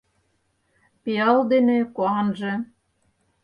[1.01, 2.53] Пиал дене куанже